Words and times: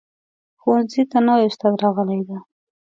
ښوونځي 0.61 1.03
ته 1.11 1.17
نوي 1.27 1.43
استاد 1.49 1.73
راغلی 1.83 2.21
ده 2.27 2.37